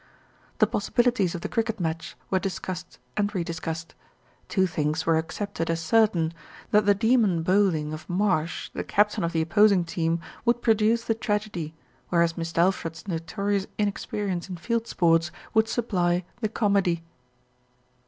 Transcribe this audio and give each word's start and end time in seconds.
The 0.57 0.65
possibilities 0.65 1.35
of 1.35 1.41
the 1.41 1.47
cricket 1.47 1.79
match 1.79 2.15
were 2.31 2.39
discussed 2.39 2.97
and 3.15 3.31
re 3.35 3.43
discussed. 3.43 3.93
Two 4.49 4.65
things 4.65 5.05
were 5.05 5.15
accepted 5.15 5.69
as 5.69 5.79
certain, 5.79 6.33
that 6.71 6.87
the 6.87 6.95
demon 6.95 7.43
bowling 7.43 7.93
of 7.93 8.09
Marsh, 8.09 8.71
the 8.73 8.83
captajn 8.83 9.23
of 9.23 9.31
the 9.31 9.43
opposing 9.43 9.85
team, 9.85 10.19
would 10.43 10.63
produce 10.63 11.03
the 11.03 11.13
tragedy, 11.13 11.75
whereas 12.09 12.35
Mist' 12.35 12.57
Alfred's 12.57 13.07
notorious 13.07 13.67
inexperience 13.77 14.49
in 14.49 14.57
field 14.57 14.87
sports 14.87 15.29
would 15.53 15.67
supply 15.69 16.25
the 16.39 16.49
comedy. 16.49 17.03